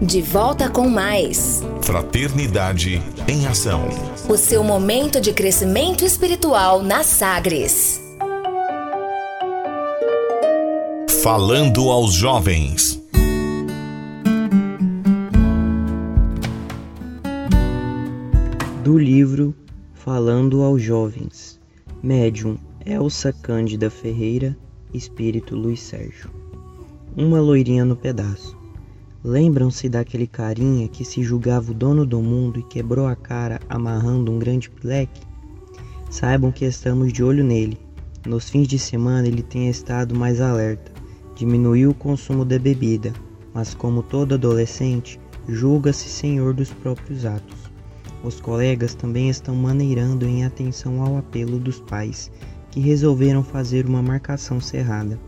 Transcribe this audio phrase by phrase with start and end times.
[0.00, 1.62] De volta com mais.
[1.80, 3.88] Fraternidade em Ação.
[4.28, 7.98] O seu momento de crescimento espiritual na Sagres.
[11.22, 13.02] Falando aos jovens.
[18.84, 19.54] Do livro
[19.94, 21.58] Falando aos Jovens.
[22.02, 24.56] Médium Elsa Cândida Ferreira,
[24.92, 26.30] Espírito Luiz Sérgio.
[27.16, 28.55] Uma loirinha no pedaço.
[29.26, 34.30] Lembram-se daquele carinha que se julgava o dono do mundo e quebrou a cara amarrando
[34.30, 35.20] um grande pileque?
[36.08, 37.76] Saibam que estamos de olho nele.
[38.24, 40.92] Nos fins de semana ele tem estado mais alerta.
[41.34, 43.12] Diminuiu o consumo da bebida,
[43.52, 47.58] mas como todo adolescente, julga-se senhor dos próprios atos.
[48.22, 52.30] Os colegas também estão maneirando em atenção ao apelo dos pais,
[52.70, 55.18] que resolveram fazer uma marcação cerrada.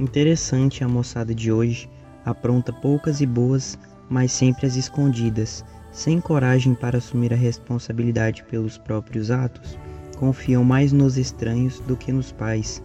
[0.00, 1.88] Interessante a moçada de hoje
[2.28, 3.78] apronta poucas e boas,
[4.08, 9.78] mas sempre as escondidas, sem coragem para assumir a responsabilidade pelos próprios atos,
[10.16, 12.82] confiam mais nos estranhos do que nos pais.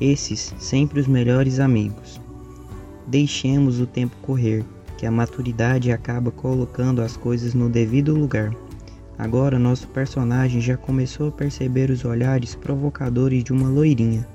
[0.00, 2.20] Esses sempre os melhores amigos.
[3.06, 4.64] Deixemos o tempo correr,
[4.96, 8.54] que a maturidade acaba colocando as coisas no devido lugar.
[9.18, 14.26] Agora nosso personagem já começou a perceber os olhares provocadores de uma loirinha.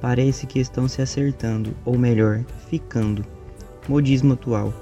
[0.00, 3.35] Parece que estão se acertando, ou melhor, ficando.
[3.88, 4.72] Modismo atual: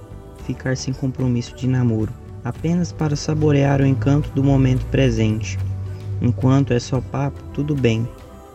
[0.44, 5.58] ficar sem compromisso de namoro, apenas para saborear o encanto do momento presente.
[6.20, 8.08] Enquanto é só papo, tudo bem.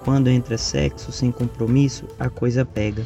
[0.04, 3.06] Quando entra sexo sem compromisso, a coisa pega.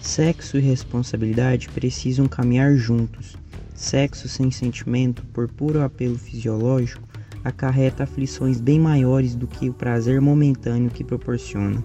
[0.00, 3.36] Sexo e responsabilidade precisam caminhar juntos.
[3.74, 7.06] Sexo sem sentimento, por puro apelo fisiológico,
[7.44, 11.82] acarreta aflições bem maiores do que o prazer momentâneo que proporciona.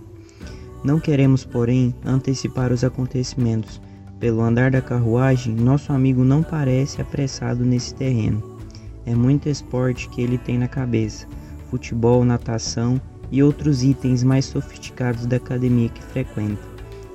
[0.83, 3.81] Não queremos, porém, antecipar os acontecimentos,
[4.19, 8.57] pelo andar da carruagem, nosso amigo não parece apressado nesse terreno.
[9.05, 11.27] É muito esporte que ele tem na cabeça:
[11.69, 12.99] futebol, natação
[13.31, 16.61] e outros itens mais sofisticados da academia que frequenta.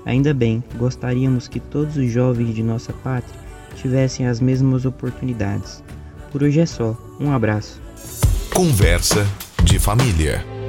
[0.05, 3.39] Ainda bem, gostaríamos que todos os jovens de nossa pátria
[3.75, 5.83] tivessem as mesmas oportunidades.
[6.31, 6.97] Por hoje é só.
[7.19, 7.81] Um abraço.
[8.55, 9.27] Conversa
[9.65, 10.60] de família.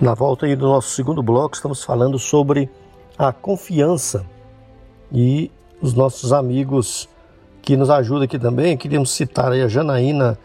[0.00, 2.68] Na volta aí do nosso segundo bloco, estamos falando sobre
[3.16, 4.26] a confiança
[5.10, 7.08] e os nossos amigos
[7.62, 8.76] que nos ajudam aqui também.
[8.76, 10.38] Queríamos citar aí a Janaína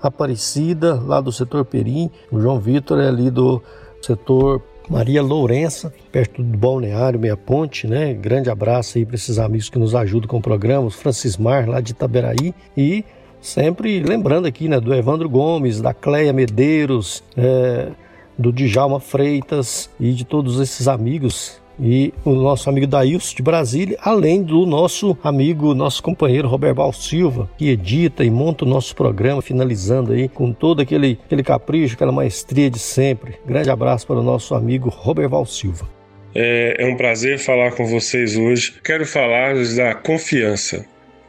[0.00, 3.62] Aparecida, lá do setor Perim, o João Vitor é ali do
[4.00, 8.14] setor Maria Lourença, perto do Balneário Meia Ponte, né?
[8.14, 11.68] Grande abraço aí para esses amigos que nos ajudam com o programa, o Francis Mar,
[11.68, 13.04] lá de Itaberaí, e
[13.38, 17.90] sempre lembrando aqui, né, do Evandro Gomes, da Cleia Medeiros, é,
[18.38, 23.96] do Djalma Freitas e de todos esses amigos e o nosso amigo Daílson de Brasília,
[24.00, 29.42] além do nosso amigo, nosso companheiro Roberval Silva, que edita e monta o nosso programa,
[29.42, 33.34] finalizando aí com todo aquele, aquele capricho, aquela maestria de sempre.
[33.44, 35.88] Grande abraço para o nosso amigo Roberval Silva.
[36.34, 38.74] É, é um prazer falar com vocês hoje.
[38.82, 40.84] Quero falar da confiança.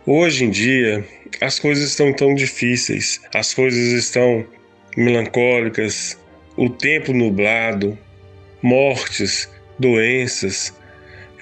[0.05, 1.03] Hoje em dia,
[1.41, 4.45] as coisas estão tão difíceis, as coisas estão
[4.95, 6.17] melancólicas,
[6.57, 7.97] o tempo nublado,
[8.61, 10.73] mortes, doenças,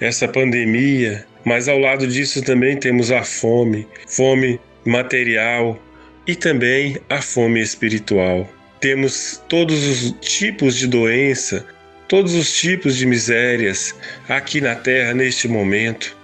[0.00, 5.80] essa pandemia, mas ao lado disso também temos a fome, fome material
[6.26, 8.48] e também a fome espiritual.
[8.80, 11.64] Temos todos os tipos de doença,
[12.08, 13.94] todos os tipos de misérias
[14.28, 16.16] aqui na terra neste momento.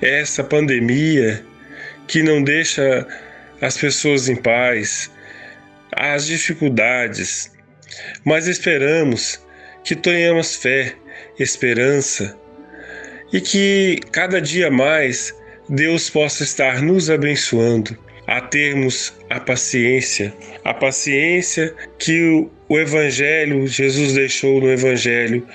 [0.00, 1.44] Essa pandemia
[2.06, 3.06] que não deixa
[3.60, 5.10] as pessoas em paz,
[5.92, 7.50] as dificuldades,
[8.24, 9.40] mas esperamos
[9.84, 10.94] que tenhamos fé,
[11.38, 12.36] esperança
[13.32, 15.34] e que cada dia mais
[15.68, 24.12] Deus possa estar nos abençoando a termos a paciência, a paciência que o Evangelho, Jesus
[24.12, 25.46] deixou no Evangelho,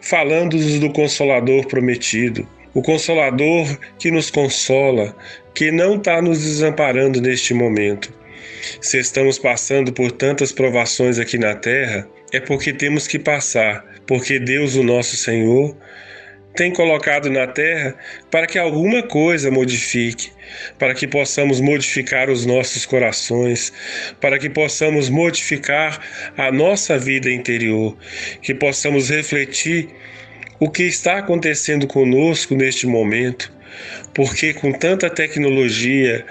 [0.00, 3.66] falando-nos do Consolador prometido, o Consolador
[3.98, 5.16] que nos consola,
[5.54, 8.12] que não está nos desamparando neste momento.
[8.80, 14.38] Se estamos passando por tantas provações aqui na terra, é porque temos que passar, porque
[14.38, 15.76] Deus, o nosso Senhor,
[16.54, 17.94] tem colocado na terra
[18.32, 20.32] para que alguma coisa modifique,
[20.76, 23.72] para que possamos modificar os nossos corações,
[24.20, 26.00] para que possamos modificar
[26.36, 27.96] a nossa vida interior,
[28.42, 29.88] que possamos refletir
[30.60, 33.52] o que está acontecendo conosco neste momento,
[34.14, 36.24] porque com tanta tecnologia,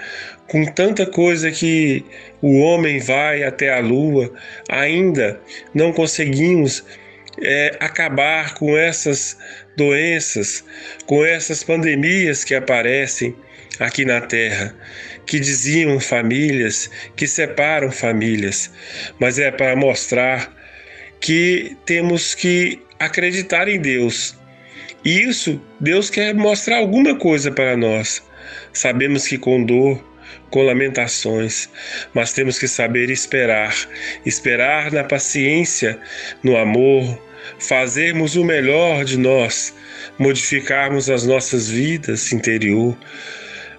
[0.46, 2.04] com tanta coisa que
[2.40, 4.32] o homem vai até a lua,
[4.68, 5.40] ainda
[5.74, 6.84] não conseguimos
[7.40, 9.36] é, acabar com essas
[9.76, 10.64] doenças,
[11.06, 13.34] com essas pandemias que aparecem
[13.78, 14.74] aqui na Terra,
[15.24, 18.70] que diziam famílias, que separam famílias,
[19.20, 20.56] mas é para mostrar
[21.20, 24.36] que temos que acreditar em Deus.
[25.04, 28.22] E isso, Deus quer mostrar alguma coisa para nós.
[28.72, 30.02] Sabemos que com dor,
[30.50, 31.68] com lamentações,
[32.14, 33.74] mas temos que saber esperar,
[34.24, 35.98] esperar na paciência,
[36.42, 37.20] no amor,
[37.58, 39.74] fazermos o melhor de nós,
[40.18, 42.96] modificarmos as nossas vidas interior,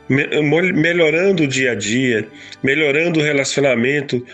[0.07, 2.27] melhorando o dia a dia,
[2.63, 4.25] melhorando o relacionamento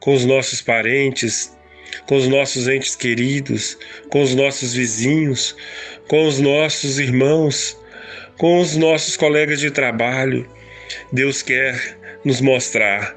[0.00, 1.56] com os nossos parentes,
[2.06, 3.78] com os nossos entes queridos,
[4.10, 5.56] com os nossos vizinhos,
[6.08, 7.76] com os nossos irmãos,
[8.38, 10.48] com os nossos colegas de trabalho.
[11.12, 13.16] Deus quer nos mostrar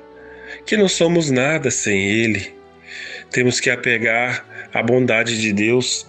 [0.66, 2.54] que não somos nada sem Ele.
[3.32, 6.08] Temos que apegar a bondade de Deus.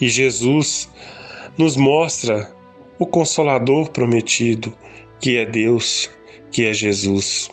[0.00, 0.88] E Jesus
[1.58, 2.50] nos mostra
[2.98, 4.76] o Consolador prometido,
[5.20, 6.10] que é Deus,
[6.50, 7.50] que é Jesus.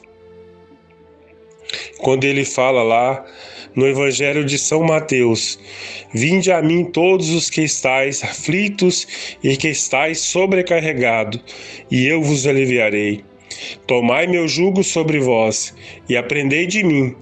[1.97, 3.25] Quando ele fala lá
[3.75, 5.59] no Evangelho de São Mateus:
[6.13, 11.41] Vinde a mim todos os que estáis aflitos e que estáis sobrecarregados,
[11.89, 13.23] e eu vos aliviarei.
[13.87, 15.73] Tomai meu jugo sobre vós
[16.09, 17.15] e aprendei de mim,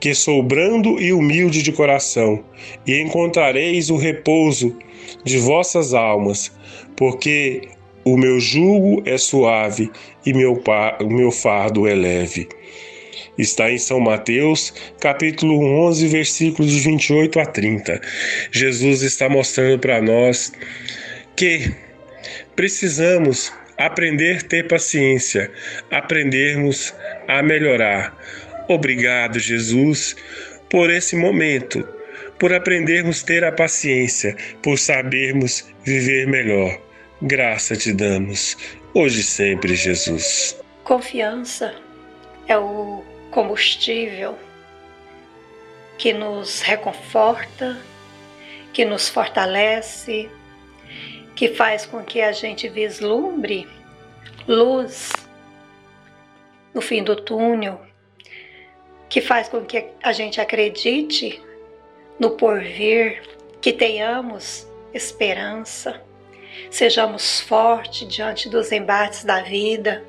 [0.00, 2.44] que sou brando e humilde de coração,
[2.86, 4.76] e encontrareis o repouso
[5.24, 6.52] de vossas almas,
[6.96, 7.62] porque
[8.04, 9.90] o meu jugo é suave
[10.24, 10.62] e meu,
[11.08, 12.48] meu fardo é leve.
[13.38, 18.00] Está em São Mateus, capítulo 11, versículos de 28 a 30.
[18.50, 20.52] Jesus está mostrando para nós
[21.36, 21.72] que
[22.56, 25.52] precisamos aprender a ter paciência,
[25.88, 26.92] aprendermos
[27.28, 28.12] a melhorar.
[28.68, 30.16] Obrigado, Jesus,
[30.68, 31.86] por esse momento,
[32.40, 36.76] por aprendermos a ter a paciência, por sabermos viver melhor.
[37.22, 38.56] Graça te damos,
[38.92, 40.56] hoje e sempre, Jesus.
[40.82, 41.74] Confiança
[42.48, 43.04] é o
[43.38, 44.36] combustível
[45.96, 47.80] que nos reconforta,
[48.72, 50.28] que nos fortalece,
[51.36, 53.68] que faz com que a gente vislumbre
[54.48, 55.12] luz
[56.74, 57.80] no fim do túnel,
[59.08, 61.40] que faz com que a gente acredite
[62.18, 63.22] no porvir,
[63.60, 66.02] que tenhamos esperança
[66.70, 70.04] sejamos fortes diante dos embates da vida,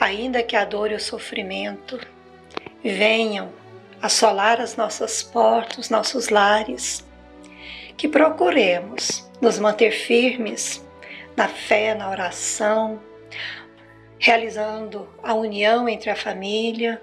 [0.00, 1.98] ainda que a dor e o sofrimento
[2.82, 3.50] venham
[4.00, 7.04] assolar as nossas portas, os nossos lares,
[7.96, 10.84] que procuremos nos manter firmes
[11.36, 13.00] na fé, na oração,
[14.18, 17.00] realizando a união entre a família,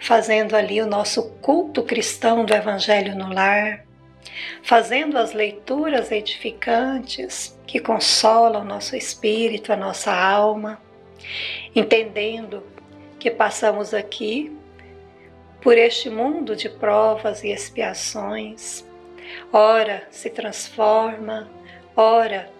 [0.00, 3.84] fazendo ali o nosso culto cristão do Evangelho no lar,
[4.62, 10.80] fazendo as leituras edificantes que consolam nosso espírito, a nossa alma,
[11.74, 12.62] entendendo
[13.18, 14.56] que passamos aqui
[15.60, 18.84] por este mundo de provas e expiações.
[19.52, 21.50] Ora se transforma,
[21.96, 22.50] ora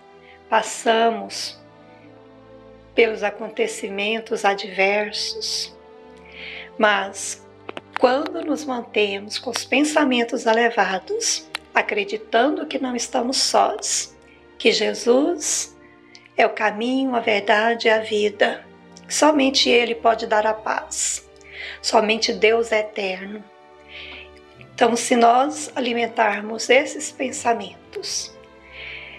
[0.48, 1.58] passamos
[2.94, 5.76] pelos acontecimentos adversos,
[6.76, 7.46] mas
[7.98, 14.16] quando nos mantemos com os pensamentos elevados, acreditando que não estamos sós,
[14.58, 15.77] que Jesus
[16.38, 18.64] é o caminho, a verdade e a vida.
[19.08, 21.28] Somente Ele pode dar a paz.
[21.82, 23.44] Somente Deus é eterno.
[24.58, 28.32] Então, se nós alimentarmos esses pensamentos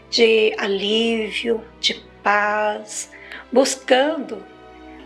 [0.09, 3.11] de alívio, de paz,
[3.51, 4.43] buscando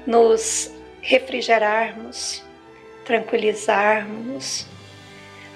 [0.06, 2.44] nos refrigerarmos,
[3.04, 4.68] tranquilizarmos,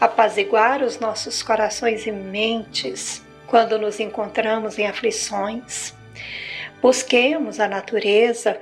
[0.02, 5.96] apaziguar os nossos corações e mentes quando nos encontramos em aflições.
[6.82, 8.60] Busquemos a natureza,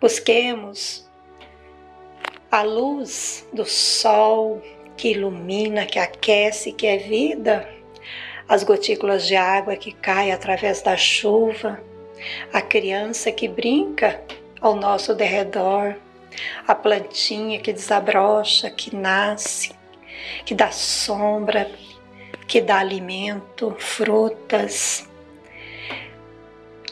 [0.00, 1.08] busquemos
[2.50, 4.62] a luz do sol
[4.96, 7.68] que ilumina, que aquece, que é vida,
[8.48, 11.80] as gotículas de água que caem através da chuva,
[12.52, 14.20] a criança que brinca
[14.60, 15.96] ao nosso derredor,
[16.66, 19.72] a plantinha que desabrocha, que nasce,
[20.44, 21.70] que dá sombra,
[22.46, 25.08] que dá alimento, frutas.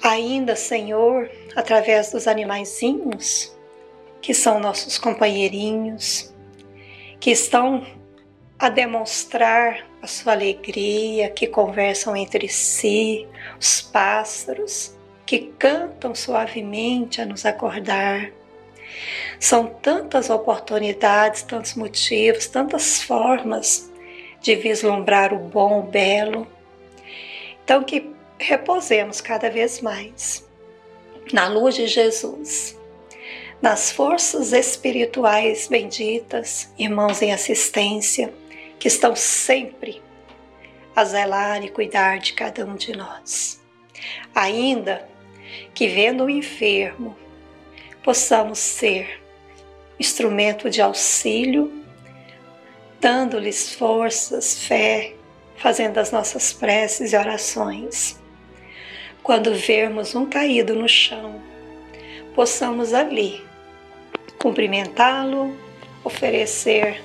[0.08, 3.54] Ainda, Senhor, através dos animaizinhos,
[4.22, 6.32] que são nossos companheirinhos,
[7.20, 7.86] que estão
[8.58, 13.28] a demonstrar a sua alegria, que conversam entre si,
[13.60, 14.96] os pássaros
[15.26, 18.32] que cantam suavemente a nos acordar.
[19.38, 23.92] São tantas oportunidades, tantos motivos, tantas formas
[24.40, 26.46] de vislumbrar o bom, o belo,
[27.62, 30.46] Então, que repousemos cada vez mais
[31.32, 32.78] na luz de Jesus,
[33.60, 38.32] nas forças espirituais benditas, irmãos em assistência,
[38.78, 40.00] que estão sempre
[40.94, 43.60] a zelar e cuidar de cada um de nós.
[44.34, 45.08] Ainda
[45.74, 47.16] que vendo o enfermo,
[48.02, 49.22] possamos ser
[49.98, 51.72] instrumento de auxílio,
[53.00, 55.14] dando-lhes forças, fé,
[55.56, 58.17] fazendo as nossas preces e orações.
[59.28, 61.38] Quando vermos um caído no chão,
[62.34, 63.44] possamos ali
[64.38, 65.54] cumprimentá-lo,
[66.02, 67.04] oferecer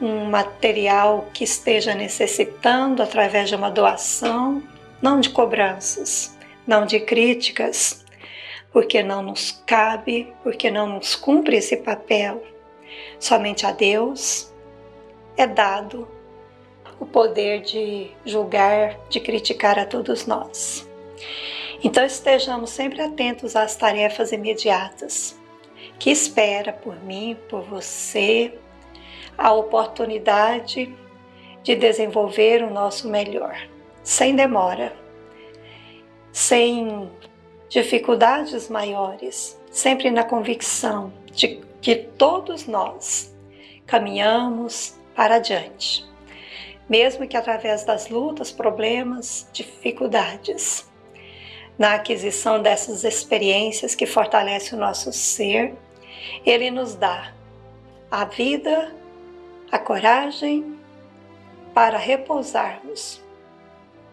[0.00, 4.62] um material que esteja necessitando através de uma doação,
[5.02, 8.04] não de cobranças, não de críticas,
[8.70, 12.40] porque não nos cabe, porque não nos cumpre esse papel.
[13.18, 14.52] Somente a Deus
[15.36, 16.06] é dado
[17.00, 20.86] o poder de julgar, de criticar a todos nós.
[21.82, 25.38] Então estejamos sempre atentos às tarefas imediatas.
[25.98, 28.52] Que espera por mim, por você,
[29.36, 30.94] a oportunidade
[31.62, 33.56] de desenvolver o nosso melhor,
[34.02, 34.92] sem demora,
[36.32, 37.10] sem
[37.68, 43.34] dificuldades maiores, sempre na convicção de que todos nós
[43.86, 46.06] caminhamos para adiante,
[46.88, 50.86] mesmo que através das lutas, problemas, dificuldades.
[51.78, 55.74] Na aquisição dessas experiências que fortalecem o nosso ser,
[56.44, 57.32] Ele nos dá
[58.10, 58.94] a vida
[59.70, 60.78] a coragem
[61.74, 63.20] para repousarmos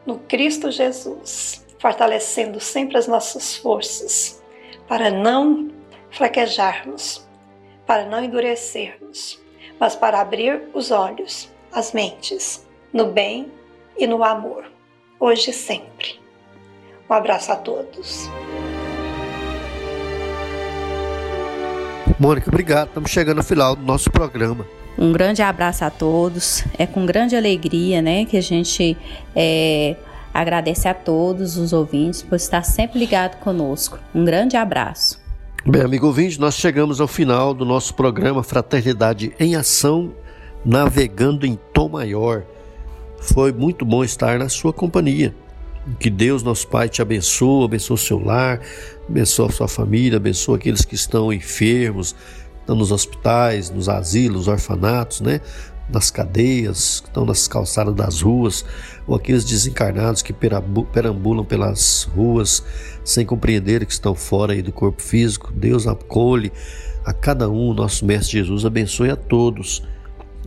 [0.05, 4.43] no Cristo Jesus, fortalecendo sempre as nossas forças
[4.87, 5.71] para não
[6.11, 7.25] fraquejarmos,
[7.85, 9.41] para não endurecermos,
[9.79, 13.51] mas para abrir os olhos, as mentes, no bem
[13.97, 14.69] e no amor,
[15.19, 16.22] hoje e sempre.
[17.09, 18.29] Um abraço a todos.
[22.19, 22.87] Mônica, obrigado.
[22.87, 24.65] Estamos chegando ao final do nosso programa.
[24.97, 26.63] Um grande abraço a todos.
[26.77, 28.95] É com grande alegria, né, que a gente
[29.35, 29.95] é,
[30.33, 33.99] agradece a todos os ouvintes por estar sempre ligado conosco.
[34.13, 35.21] Um grande abraço.
[35.65, 40.13] Bem, amigo ouvinte, nós chegamos ao final do nosso programa Fraternidade em Ação,
[40.63, 42.43] navegando em Tom Maior.
[43.19, 45.33] Foi muito bom estar na sua companhia.
[45.99, 48.61] Que Deus, nosso Pai, te abençoe, abençoe o seu lar,
[49.07, 52.15] abençoe a sua família, abençoe aqueles que estão enfermos,
[52.59, 55.41] estão nos hospitais, nos asilos, orfanatos, né?
[55.89, 58.65] nas cadeias, que estão nas calçadas das ruas,
[59.05, 62.63] ou aqueles desencarnados que perambulam pelas ruas
[63.03, 65.51] sem compreender que estão fora do corpo físico.
[65.53, 66.51] Deus acolhe
[67.05, 69.83] a cada um, nosso Mestre Jesus abençoe a todos.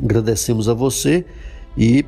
[0.02, 1.24] Agradecemos a você
[1.76, 2.04] e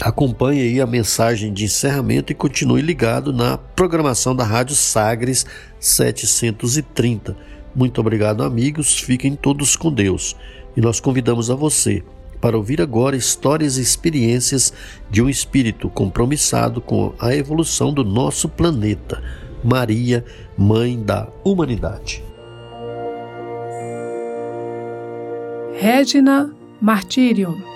[0.00, 5.46] acompanhe aí a mensagem de encerramento e continue ligado na programação da Rádio Sagres
[5.78, 7.36] 730.
[7.74, 8.98] Muito obrigado, amigos.
[8.98, 10.36] Fiquem todos com Deus.
[10.76, 12.02] E nós convidamos a você
[12.40, 14.72] para ouvir agora histórias e experiências
[15.08, 19.22] de um espírito compromissado com a evolução do nosso planeta.
[19.62, 20.24] Maria,
[20.58, 22.22] Mãe da Humanidade.
[25.78, 27.71] Regina Martírio.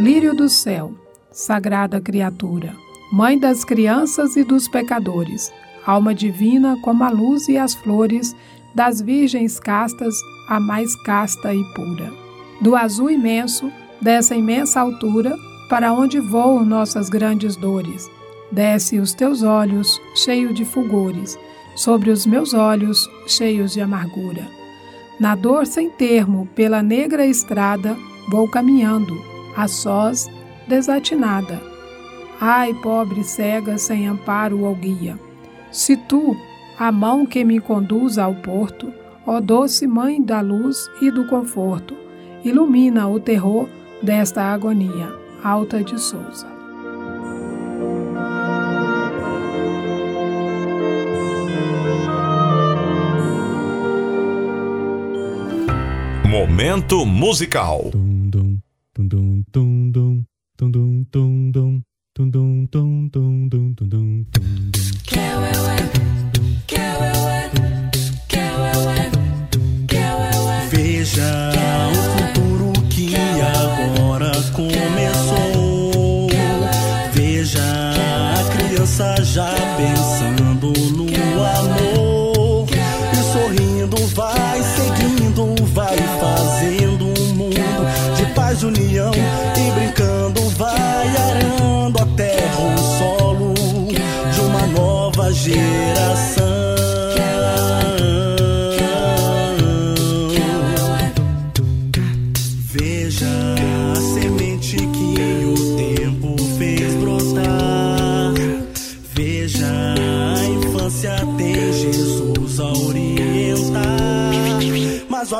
[0.00, 0.94] Lírio do céu,
[1.30, 2.74] sagrada criatura,
[3.12, 5.52] mãe das crianças e dos pecadores,
[5.84, 8.34] alma divina como a luz e as flores,
[8.74, 10.14] das virgens castas,
[10.48, 12.10] a mais casta e pura.
[12.62, 15.36] Do azul imenso, dessa imensa altura,
[15.68, 18.10] para onde voam nossas grandes dores,
[18.50, 21.38] desce os teus olhos, cheio de fulgores,
[21.76, 24.48] sobre os meus olhos, cheios de amargura.
[25.20, 27.94] Na dor sem termo, pela negra estrada,
[28.30, 30.28] vou caminhando, a sós,
[30.66, 31.60] desatinada.
[32.40, 35.18] Ai, pobre cega, sem amparo ou guia.
[35.70, 36.36] Se tu,
[36.78, 38.92] a mão que me conduz ao porto,
[39.26, 41.94] ó doce mãe da luz e do conforto,
[42.44, 43.68] ilumina o terror
[44.02, 45.12] desta agonia.
[45.42, 46.46] Alta de Souza.
[56.26, 57.90] Momento musical.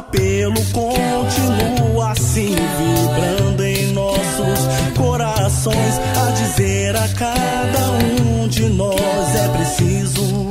[0.00, 4.58] Apelo continua assim, vibrando em nossos
[4.96, 10.48] corações, a dizer a cada um de nós é preciso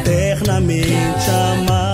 [0.00, 1.89] eternamente amar,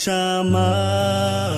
[0.00, 1.52] Eternamente amar.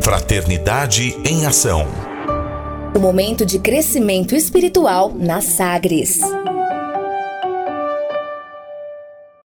[0.00, 1.86] Fraternidade em Ação.
[2.94, 6.20] O momento de crescimento espiritual na Sagres.